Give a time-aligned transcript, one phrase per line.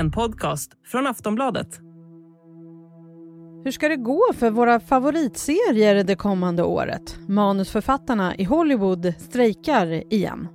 [0.00, 1.80] en podcast från Aftonbladet.
[3.64, 7.18] Hur ska det gå för våra favoritserier det kommande året?
[7.28, 10.48] Manusförfattarna i Hollywood strejkar igen.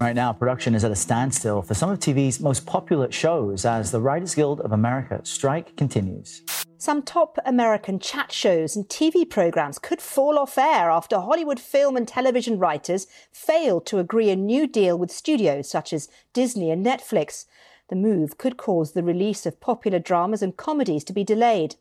[0.00, 3.90] Right now, production is at a standstill for some of TV's most popular shows as
[3.90, 6.42] the Writers Guild of America strike continues.
[6.78, 11.96] Some top American chat shows and TV programs could fall off air after Hollywood film
[11.96, 16.86] and television writers failed to agree a new deal with studios such as Disney and
[16.86, 17.46] Netflix.
[17.88, 21.76] The move could cause the release of popular dramas and comedies to be delayed.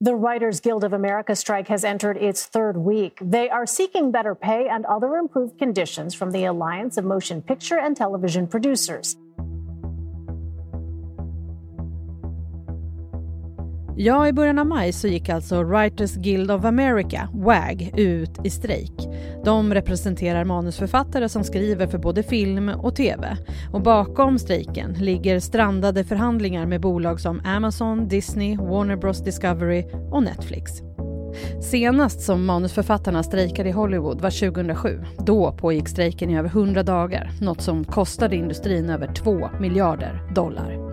[0.00, 3.18] The Writers Guild of America strike has entered its third week.
[3.20, 7.78] They are seeking better pay and other improved conditions from the Alliance of Motion Picture
[7.78, 9.16] and Television Producers.
[14.00, 18.50] Ja, i början av maj så gick alltså Writers Guild of America, WAG, ut i
[18.50, 19.08] strejk.
[19.44, 23.36] De representerar manusförfattare som skriver för både film och tv.
[23.72, 30.22] Och bakom strejken ligger strandade förhandlingar med bolag som Amazon, Disney, Warner Bros Discovery och
[30.22, 30.72] Netflix.
[31.62, 35.04] Senast som manusförfattarna strejkade i Hollywood var 2007.
[35.26, 40.87] Då pågick strejken i över 100 dagar, något som kostade industrin över 2 miljarder dollar.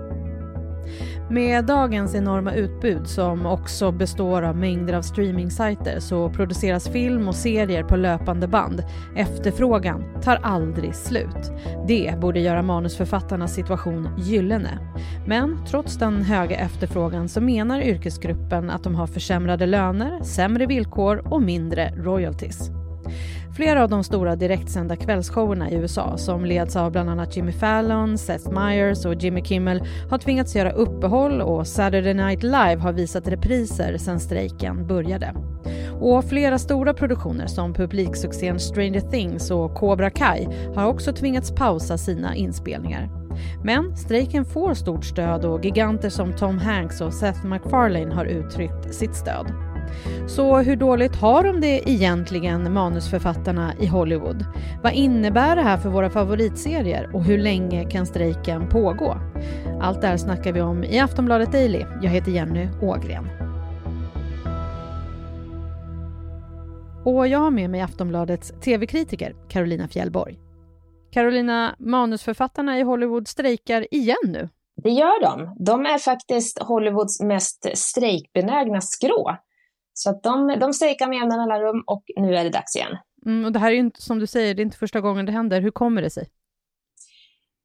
[1.30, 7.36] Med dagens enorma utbud som också består av mängder av streamingsajter så produceras film och
[7.36, 8.84] serier på löpande band.
[9.16, 11.52] Efterfrågan tar aldrig slut.
[11.88, 14.80] Det borde göra manusförfattarnas situation gyllene.
[15.28, 21.34] Men trots den höga efterfrågan så menar yrkesgruppen att de har försämrade löner, sämre villkor
[21.34, 22.72] och mindre royalties.
[23.56, 28.18] Flera av de stora direktsända kvällsshowerna i USA som leds av bland annat Jimmy Fallon,
[28.18, 33.28] Seth Meyers och Jimmy Kimmel har tvingats göra uppehåll och Saturday Night Live har visat
[33.28, 35.36] repriser sedan strejken började.
[36.00, 41.98] Och flera stora produktioner som publiksuccén Stranger Things och Cobra Kai har också tvingats pausa
[41.98, 43.10] sina inspelningar.
[43.64, 48.94] Men strejken får stort stöd och giganter som Tom Hanks och Seth MacFarlane har uttryckt
[48.94, 49.75] sitt stöd.
[50.28, 54.46] Så hur dåligt har de det egentligen, manusförfattarna i Hollywood?
[54.84, 59.18] Vad innebär det här för våra favoritserier och hur länge kan strejken pågå?
[59.82, 61.86] Allt det här snackar vi om i Aftonbladet Daily.
[62.02, 63.28] Jag heter Jenny Ågren.
[67.06, 70.40] Och jag har med mig Aftonbladets tv-kritiker Carolina Fjällborg.
[71.12, 74.50] Carolina, manusförfattarna i Hollywood strejkar igen nu.
[74.84, 75.56] Det gör de.
[75.66, 79.38] De är faktiskt Hollywoods mest strejkbenägna skrå.
[79.98, 82.98] Så att de, de strejkar med jämna mellanrum och nu är det dags igen.
[83.26, 85.26] Mm, och det här är ju inte, som du säger, det är inte första gången
[85.26, 85.62] det händer.
[85.62, 86.28] Hur kommer det sig?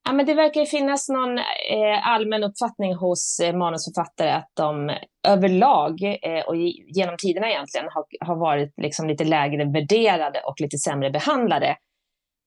[0.04, 4.96] Ja, men det verkar finnas någon eh, allmän uppfattning hos eh, manusförfattare att de
[5.28, 6.56] överlag eh, och
[6.96, 11.76] genom tiderna egentligen har, har varit liksom lite lägre värderade och lite sämre behandlade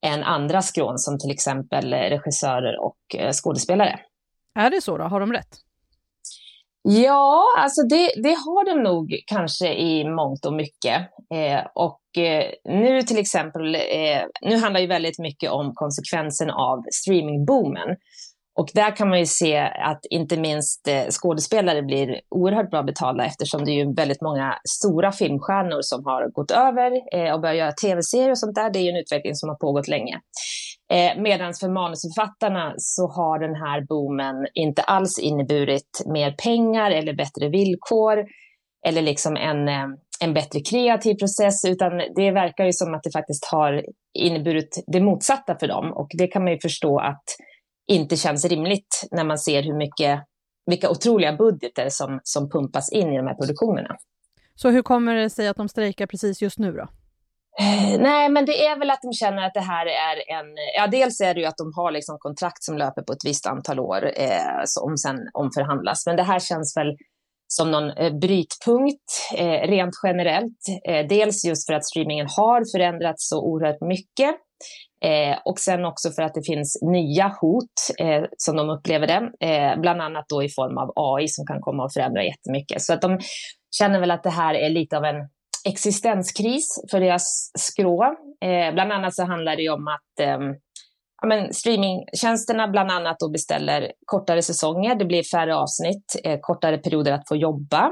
[0.06, 4.00] än andra skrån som till exempel regissörer och eh, skådespelare.
[4.56, 5.04] Är det så då?
[5.04, 5.58] Har de rätt?
[6.86, 11.02] Ja, alltså det, det har de nog kanske i mångt och mycket.
[11.34, 16.84] Eh, och eh, nu till exempel, eh, nu handlar ju väldigt mycket om konsekvensen av
[16.92, 17.90] streamingboomen.
[18.60, 23.26] Och där kan man ju se att inte minst eh, skådespelare blir oerhört bra betalda
[23.26, 27.58] eftersom det är ju väldigt många stora filmstjärnor som har gått över eh, och börjat
[27.58, 28.70] göra tv-serier och sånt där.
[28.70, 30.20] Det är ju en utveckling som har pågått länge.
[30.94, 37.14] Eh, Medan för manusförfattarna så har den här boomen inte alls inneburit mer pengar eller
[37.14, 38.26] bättre villkor
[38.88, 39.88] eller liksom en, eh,
[40.20, 45.02] en bättre kreativ process, utan det verkar ju som att det faktiskt har inneburit det
[45.02, 45.94] motsatta för dem.
[45.94, 47.24] Och det kan man ju förstå att
[47.88, 50.20] inte känns rimligt när man ser hur mycket,
[50.66, 53.96] vilka otroliga budgeter som, som pumpas in i de här produktionerna.
[54.56, 56.88] Så hur kommer det sig att de strejkar precis just nu då?
[57.59, 60.46] Eh, nej, men det är väl att de känner att det här är en...
[60.78, 63.47] Ja, dels är det ju att de har liksom kontrakt som löper på ett visst
[63.47, 66.06] antal år eh, som sen omförhandlas.
[66.06, 66.97] Men det här känns väl
[67.47, 70.59] som någon eh, brytpunkt eh, rent generellt.
[70.88, 74.36] Eh, dels just för att streamingen har förändrats så oerhört mycket.
[75.06, 79.48] Eh, och sen också för att det finns nya hot eh, som de upplever det,
[79.48, 82.81] eh, bland annat då i form av AI som kan komma att förändra jättemycket.
[82.81, 83.19] Så att de
[83.78, 85.16] känner väl att det här är lite av en
[85.69, 88.04] existenskris för deras skrå.
[88.45, 90.39] Eh, bland annat så handlar det om att eh,
[91.21, 94.95] ja, men streamingtjänsterna bland annat då beställer kortare säsonger.
[94.95, 97.92] Det blir färre avsnitt, eh, kortare perioder att få jobba.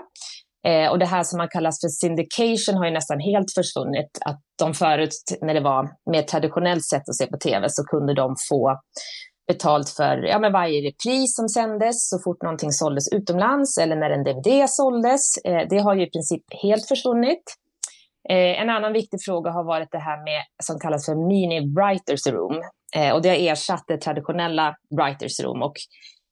[0.68, 4.18] Eh, och det här som man kallas för syndication har ju nästan helt försvunnit.
[4.26, 8.14] Att de förut, när det var mer traditionellt sätt att se på tv, så kunde
[8.14, 8.80] de få
[9.48, 14.10] betalt för ja, men varje repris som sändes så fort någonting såldes utomlands eller när
[14.10, 15.38] en DVD såldes.
[15.46, 17.44] Eh, det har ju i princip helt försvunnit.
[18.30, 22.28] Eh, en annan viktig fråga har varit det här med som kallas för mini writers
[22.28, 22.62] room.
[22.96, 25.62] Eh, och det har ersatt det traditionella writers room.
[25.62, 25.74] Och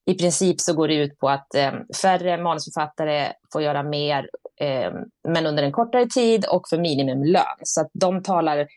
[0.06, 1.72] i princip så går det ut på att eh,
[2.02, 4.30] färre manusförfattare får göra mer,
[4.62, 4.94] eh,
[5.28, 7.44] men under en kortare tid och för minimumlön.
[7.64, 8.68] Så att de talar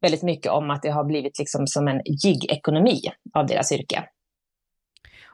[0.00, 3.00] väldigt mycket om att det har blivit liksom som en gig-ekonomi
[3.34, 4.04] av deras yrke.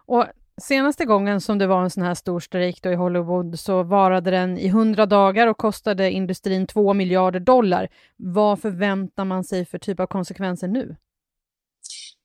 [0.07, 0.27] Och
[0.61, 4.59] senaste gången som det var en sån här stor strejk i Hollywood så varade den
[4.59, 7.89] i hundra dagar och kostade industrin 2 miljarder dollar.
[8.17, 10.97] Vad förväntar man sig för typ av konsekvenser nu?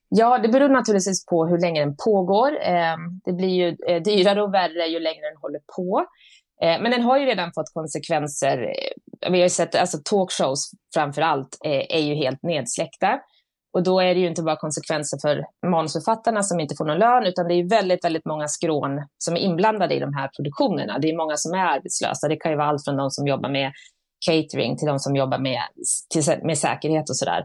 [0.08, 2.58] Ja, det beror naturligtvis på hur länge den pågår.
[2.62, 6.06] Ehm, det blir ju eh, dyrare och värre ju längre den håller på.
[6.62, 8.58] Ehm, men den har ju redan fått konsekvenser.
[8.62, 13.20] Eh, vi har ju sett, alltså talkshows framför allt eh, är ju helt nedsläckta.
[13.74, 17.26] Och då är det ju inte bara konsekvenser för manusförfattarna som inte får någon lön,
[17.26, 20.98] utan det är väldigt, väldigt många skrån som är inblandade i de här produktionerna.
[20.98, 22.28] Det är många som är arbetslösa.
[22.28, 23.72] Det kan ju vara allt från de som jobbar med
[24.26, 25.60] catering till de som jobbar med,
[26.12, 27.44] till, med säkerhet och sådär.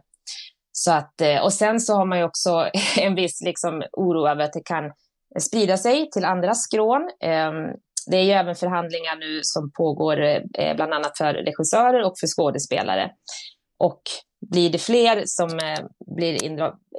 [0.72, 4.44] Så att, eh, och sen så har man ju också en viss liksom oro över
[4.44, 4.92] att det kan
[5.40, 7.10] sprida sig till andra skrån.
[7.24, 7.68] Ehm,
[8.12, 12.28] det är ju även förhandlingar nu som pågår eh, bland annat för regissörer och för
[12.28, 13.12] skådespelare.
[13.80, 14.02] Och
[14.42, 16.38] blir det fler som eh, blir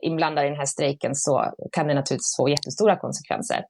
[0.03, 3.65] inblandade i den här strejken så kan det naturligtvis få jättestora konsekvenser.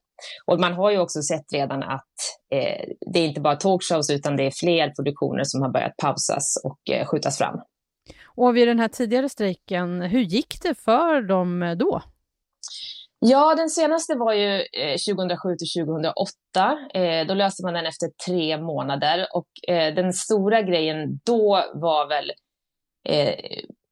[0.45, 2.15] Och man har ju också sett redan att
[2.53, 6.61] eh, det är inte bara talkshows utan det är fler produktioner som har börjat pausas
[6.63, 7.59] och eh, skjutas fram.
[8.35, 12.01] Och vid den här tidigare strejken, hur gick det för dem då?
[13.19, 14.63] Ja, den senaste var ju
[15.13, 16.25] 2007 till 2008.
[17.27, 22.31] då löste man den efter tre månader och den stora grejen då var väl
[23.09, 23.35] eh,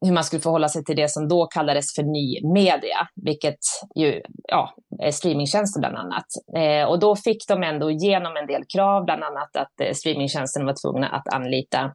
[0.05, 3.59] hur man skulle förhålla sig till det som då kallades för ny media, vilket
[3.95, 6.25] ju ja, är streamingtjänster bland annat.
[6.57, 10.65] Eh, och då fick de ändå igenom en del krav, bland annat att eh, streamingtjänsten
[10.65, 11.91] var tvungna att anlita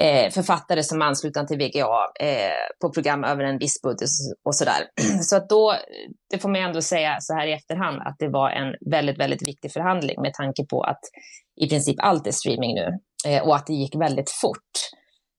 [0.00, 4.10] eh, författare som anslutna till VGA eh, på program över en viss budget
[4.44, 4.82] och sådär.
[5.22, 5.74] Så att då,
[6.30, 9.48] det får man ändå säga så här i efterhand, att det var en väldigt, väldigt
[9.48, 11.00] viktig förhandling med tanke på att
[11.60, 14.70] i princip allt är streaming nu eh, och att det gick väldigt fort.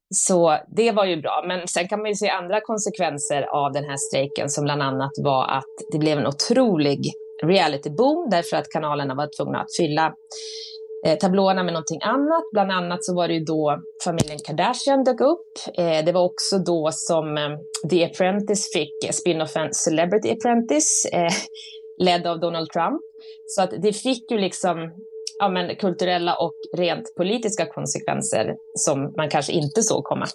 [0.09, 1.44] Så det var ju bra.
[1.47, 5.11] Men sen kan man ju se andra konsekvenser av den här strejken som bland annat
[5.23, 7.00] var att det blev en otrolig
[7.44, 10.13] realityboom därför att kanalerna var tvungna att fylla
[11.06, 12.44] eh, tablåerna med någonting annat.
[12.53, 15.77] Bland annat så var det ju då familjen Kardashian dök upp.
[15.77, 17.50] Eh, det var också då som eh,
[17.89, 21.33] The Apprentice fick spinoffen Celebrity Apprentice, eh,
[21.97, 23.01] ledd av Donald Trump.
[23.47, 24.91] Så att det fick ju liksom
[25.39, 30.25] ja, men, kulturella och rent politiska konsekvenser som man kanske inte såg komma.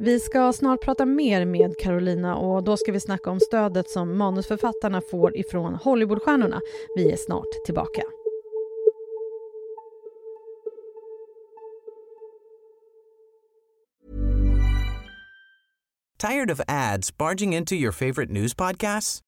[0.00, 4.18] Vi ska snart prata mer med Carolina och då ska vi snacka om stödet som
[4.18, 6.60] manusförfattarna får ifrån Hollywoodstjärnorna.
[6.96, 8.02] Vi är snart tillbaka.
[16.18, 19.27] Tired of ads barging into your favorite news podcasts?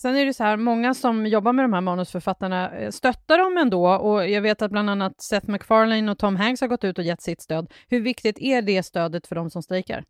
[0.00, 3.58] Sen är det så här, många som jobbar med de här manusförfattarna eh, stöttar dem
[3.58, 6.98] ändå och jag vet att bland annat Seth MacFarlane och Tom Hanks har gått ut
[6.98, 7.72] och gett sitt stöd.
[7.88, 10.04] Hur viktigt är det stödet för de som strejkar?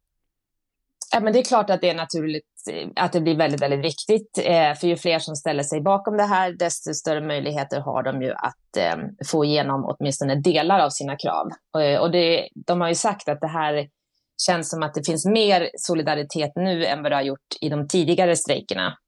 [1.12, 3.84] Ja, men det är klart att det är naturligt eh, att det blir väldigt, väldigt
[3.84, 4.38] viktigt.
[4.44, 8.22] Eh, för ju fler som ställer sig bakom det här, desto större möjligheter har de
[8.22, 8.96] ju att eh,
[9.26, 11.48] få igenom åtminstone delar av sina krav.
[11.82, 13.88] Eh, och det, de har ju sagt att det här
[14.46, 17.88] känns som att det finns mer solidaritet nu än vad det har gjort i de
[17.88, 18.98] tidigare strejkerna.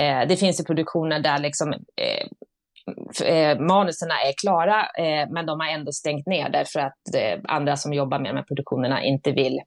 [0.00, 5.60] Eh, det finns ju produktioner där liksom, eh, eh, manuserna är klara, eh, men de
[5.60, 9.32] har ändå stängt ner därför att eh, andra som jobbar med de här produktionerna inte
[9.32, 9.60] vill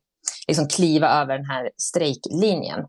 [0.47, 2.79] liksom, kliva över den här strejklinjen.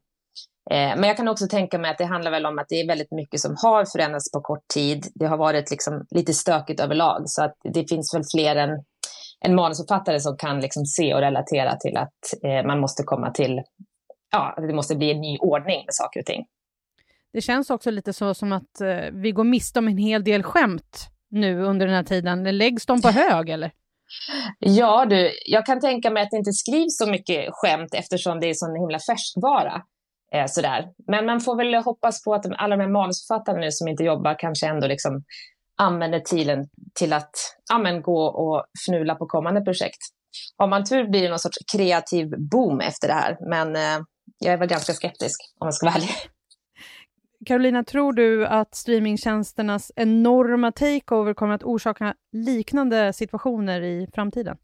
[0.71, 2.87] Eh, men jag kan också tänka mig att det handlar väl om att det är
[2.87, 5.07] väldigt mycket som har förändrats på kort tid.
[5.15, 8.71] Det har varit liksom lite stökigt överlag, så att det finns väl fler än
[9.45, 13.63] en manusförfattare som kan liksom se och relatera till att eh, man måste komma till,
[14.33, 16.45] ja, det måste bli en ny ordning med saker och ting.
[17.33, 20.43] Det känns också lite så som att eh, vi går miste om en hel del
[20.43, 22.59] skämt nu under den här tiden.
[22.59, 23.73] Läggs de på hög eller?
[24.59, 28.47] Ja du, jag kan tänka mig att det inte skrivs så mycket skämt eftersom det
[28.47, 29.83] är sån himla färskvara.
[30.35, 30.89] Eh, sådär.
[31.07, 34.37] Men man får väl hoppas på att alla de här manusförfattarna nu som inte jobbar
[34.39, 35.25] kanske ändå liksom
[35.79, 37.31] använder tiden till att
[37.71, 39.99] ja, gå och fnula på kommande projekt.
[40.57, 44.05] Har man tur blir det någon sorts kreativ boom efter det här, men eh,
[44.39, 46.11] jag är väl ganska skeptisk om jag ska vara ärlig.
[47.47, 54.57] Carolina, tror du att streamingtjänsternas enorma takeover kommer att orsaka liknande situationer i framtiden?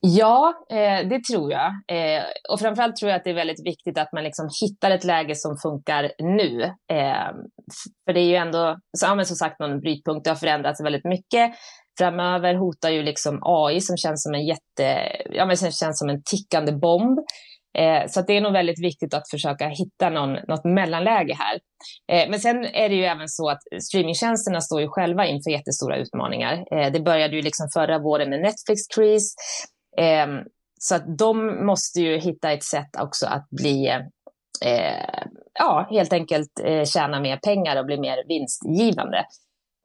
[0.00, 1.66] Ja, eh, det tror jag.
[1.66, 5.04] Eh, och framförallt tror jag att det är väldigt viktigt att man liksom hittar ett
[5.04, 6.62] läge som funkar nu.
[6.92, 7.30] Eh,
[8.06, 10.24] för det är ju ändå, så, ja, men som sagt, någon brytpunkt.
[10.24, 11.50] Det har förändrats väldigt mycket.
[11.98, 16.08] Framöver hotar ju liksom AI som känns som en jätte, ja men som känns som
[16.08, 17.18] en tickande bomb.
[17.78, 21.60] Eh, så det är nog väldigt viktigt att försöka hitta någon, något mellanläge här.
[22.12, 25.96] Eh, men sen är det ju även så att streamingtjänsterna står ju själva inför jättestora
[25.96, 26.64] utmaningar.
[26.72, 29.34] Eh, det började ju liksom förra våren med Netflix-kris.
[29.98, 30.38] Ehm,
[30.80, 33.88] så att de måste ju hitta ett sätt också att bli,
[34.64, 39.24] eh, ja, helt enkelt eh, tjäna mer pengar och bli mer vinstgivande.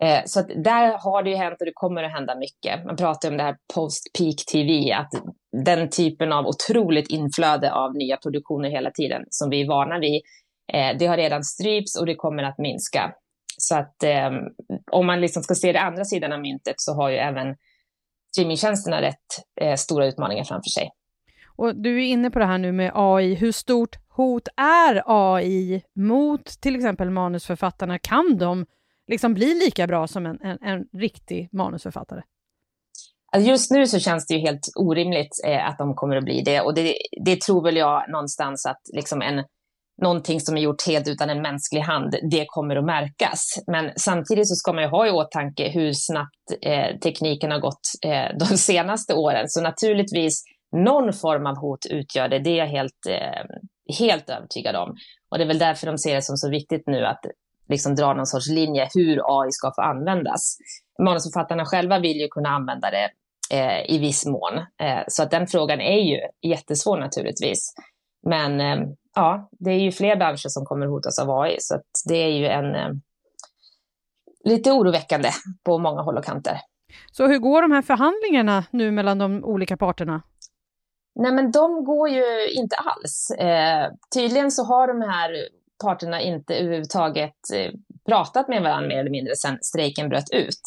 [0.04, 2.86] Eh, så att där har det ju hänt och det kommer att hända mycket.
[2.86, 5.12] Man pratar om det här post-peak TV, att
[5.66, 10.22] den typen av otroligt inflöde av nya produktioner hela tiden som vi är vana vid,
[10.74, 13.14] eh, det har redan strypts och det kommer att minska.
[13.58, 14.32] Så att eh,
[14.92, 17.56] om man liksom ska se det andra sidan av myntet så har ju även
[18.32, 19.18] streamingtjänsterna rätt
[19.62, 20.90] eh, stora utmaningar framför sig.
[21.56, 23.36] Och du är inne på det här nu med AI.
[23.36, 28.00] Hur stort hot är AI mot till exempel manusförfattarna?
[28.00, 28.66] Kan de
[29.08, 32.22] liksom bli lika bra som en, en, en riktig manusförfattare?
[33.32, 36.42] Alltså, just nu så känns det ju helt orimligt eh, att de kommer att bli
[36.42, 36.96] det och det,
[37.26, 39.44] det tror väl jag någonstans att liksom en
[40.02, 43.64] någonting som är gjort helt utan en mänsklig hand, det kommer att märkas.
[43.68, 47.88] Men samtidigt så ska man ju ha i åtanke hur snabbt eh, tekniken har gått
[48.06, 49.46] eh, de senaste åren.
[49.48, 50.44] Så naturligtvis
[50.76, 53.46] någon form av hot utgör det, det är jag helt, eh,
[54.00, 54.96] helt övertygad om.
[55.30, 57.22] Och det är väl därför de ser det som så viktigt nu att
[57.70, 60.58] liksom dra någon sorts linje hur AI ska få användas.
[61.04, 63.10] Manusförfattarna själva vill ju kunna använda det
[63.52, 64.58] eh, i viss mån.
[64.58, 67.74] Eh, så att den frågan är ju jättesvår naturligtvis.
[68.28, 71.80] Men eh, ja, det är ju fler branscher som kommer hotas av AI, så
[72.10, 72.90] det är ju en eh,
[74.44, 75.30] lite oroväckande
[75.64, 76.60] på många håll och kanter.
[77.12, 80.22] Så hur går de här förhandlingarna nu mellan de olika parterna?
[81.16, 83.32] Nej, men de går ju inte alls.
[83.32, 85.32] Eh, tydligen så har de här
[85.84, 87.72] parterna inte överhuvudtaget eh,
[88.10, 90.62] pratat med varandra mer eller mindre sedan strejken bröt ut.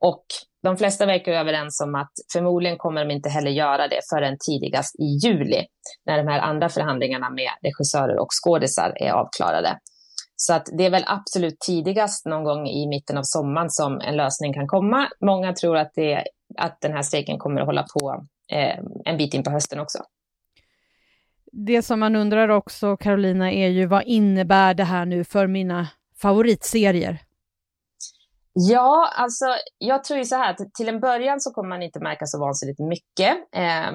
[0.00, 0.24] Och
[0.62, 4.94] de flesta verkar överens om att förmodligen kommer de inte heller göra det förrän tidigast
[5.00, 5.66] i juli,
[6.06, 9.78] när de här andra förhandlingarna med regissörer och skådisar är avklarade.
[10.36, 14.16] Så att det är väl absolut tidigast någon gång i mitten av sommaren som en
[14.16, 15.08] lösning kan komma.
[15.20, 16.24] Många tror att, det,
[16.58, 19.98] att den här strejken kommer att hålla på eh, en bit in på hösten också.
[21.52, 25.88] Det som man undrar också, Carolina, är ju vad innebär det här nu för mina
[26.16, 27.18] favoritserier?
[28.52, 29.44] Ja, alltså
[29.78, 32.40] jag tror ju så här att till en början så kommer man inte märka så
[32.40, 33.36] vansinnigt mycket.
[33.56, 33.92] Eh,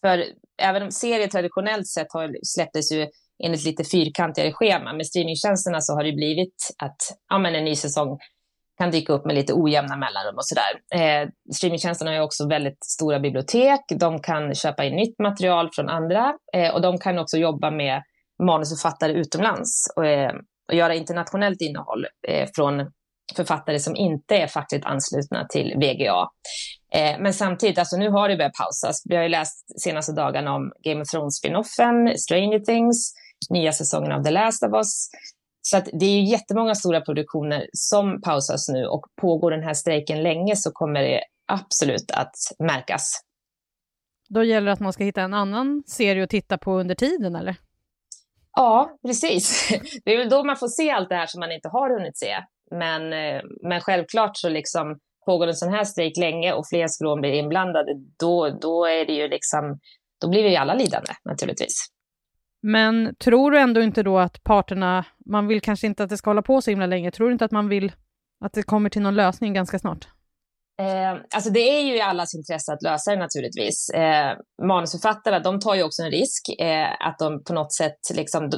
[0.00, 0.24] för
[0.62, 3.06] även om serier traditionellt sett har släpptes ju
[3.44, 4.92] enligt lite fyrkantigare schema.
[4.92, 8.18] Med streamingtjänsterna så har det blivit att ja, men en ny säsong
[8.80, 10.72] kan dyka upp med lite ojämna mellanrum och sådär.
[10.94, 13.80] Eh, streamingtjänsterna har också väldigt stora bibliotek.
[13.88, 18.02] De kan köpa in nytt material från andra eh, och de kan också jobba med
[18.42, 20.32] manusförfattare utomlands och, eh,
[20.68, 22.92] och göra internationellt innehåll eh, från
[23.36, 26.28] författare som inte är fackligt anslutna till VGA.
[26.94, 29.02] Eh, men samtidigt, alltså nu har det börjat pausas.
[29.04, 33.14] Vi har ju läst senaste dagarna om Game of Thrones-spinoffen, Stranger Things,
[33.50, 35.10] nya säsongen av The Last of Us.
[35.62, 40.22] Så det är ju jättemånga stora produktioner som pausas nu och pågår den här strejken
[40.22, 41.20] länge så kommer det
[41.52, 43.20] absolut att märkas.
[44.28, 47.36] Då gäller det att man ska hitta en annan serie att titta på under tiden,
[47.36, 47.56] eller?
[48.56, 49.68] Ja, precis.
[50.04, 52.18] Det är väl då man får se allt det här som man inte har hunnit
[52.18, 52.36] se.
[52.70, 57.20] Men, eh, men självklart så liksom pågår en sån här strejk länge och fler skrån
[57.20, 59.78] blir inblandade, då, då är det ju liksom,
[60.20, 61.86] då blir vi ju alla lidande naturligtvis.
[62.62, 66.30] Men tror du ändå inte då att parterna, man vill kanske inte att det ska
[66.30, 67.92] hålla på så himla länge, tror du inte att man vill
[68.44, 70.08] att det kommer till någon lösning ganska snart?
[70.80, 73.90] Eh, alltså det är ju i allas intresse att lösa det naturligtvis.
[73.90, 78.50] Eh, manusförfattarna de tar ju också en risk eh, att de på något sätt, liksom,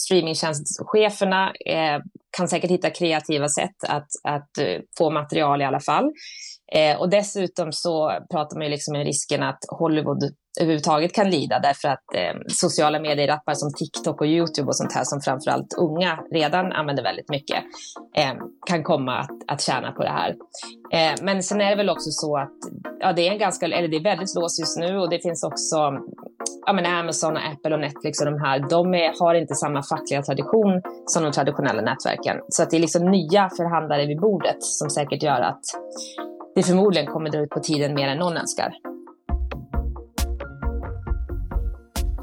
[0.00, 2.00] streamingtjänstcheferna eh,
[2.36, 6.12] kan säkert hitta kreativa sätt att, att eh, få material i alla fall.
[6.74, 10.22] Eh, och dessutom så pratar man ju liksom om risken att Hollywood
[10.60, 15.04] överhuvudtaget kan lida därför att eh, sociala medierappar som TikTok och YouTube och sånt här
[15.04, 17.64] som framförallt unga redan använder väldigt mycket
[18.16, 18.32] eh,
[18.66, 20.30] kan komma att, att tjäna på det här.
[20.92, 22.58] Eh, men sen är det väl också så att
[23.00, 25.44] ja, det är en ganska, eller det är väldigt låst just nu och det finns
[25.44, 25.76] också
[26.66, 29.82] ja, men Amazon, och Apple och Netflix och de här, de är, har inte samma
[29.82, 32.36] fackliga tradition som de traditionella nätverken.
[32.48, 35.62] Så att det är liksom nya förhandlare vid bordet som säkert gör att
[36.54, 38.72] det förmodligen kommer dra ut på tiden mer än någon önskar.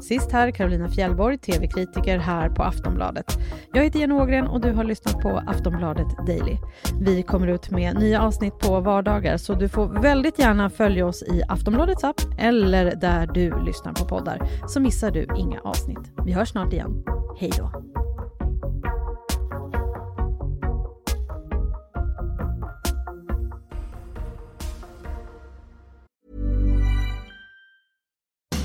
[0.00, 3.38] Sist här Carolina Fjällborg, tv-kritiker här på Aftonbladet.
[3.72, 6.56] Jag heter Jenny Ågren och du har lyssnat på Aftonbladet Daily.
[7.00, 11.22] Vi kommer ut med nya avsnitt på vardagar så du får väldigt gärna följa oss
[11.22, 16.12] i Aftonbladets app eller där du lyssnar på poddar så missar du inga avsnitt.
[16.24, 17.04] Vi hörs snart igen.
[17.40, 17.97] Hej då!